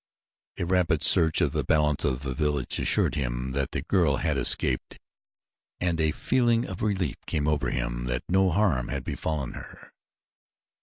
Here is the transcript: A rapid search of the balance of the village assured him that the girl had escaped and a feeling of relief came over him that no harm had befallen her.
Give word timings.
A 0.57 0.65
rapid 0.65 1.03
search 1.03 1.41
of 1.41 1.51
the 1.51 1.63
balance 1.63 2.03
of 2.05 2.21
the 2.23 2.33
village 2.33 2.79
assured 2.79 3.13
him 3.13 3.51
that 3.51 3.69
the 3.69 3.83
girl 3.83 4.15
had 4.17 4.35
escaped 4.35 4.97
and 5.79 6.01
a 6.01 6.09
feeling 6.09 6.65
of 6.65 6.81
relief 6.81 7.17
came 7.27 7.47
over 7.47 7.69
him 7.69 8.05
that 8.05 8.23
no 8.27 8.49
harm 8.49 8.87
had 8.87 9.03
befallen 9.03 9.51
her. 9.51 9.93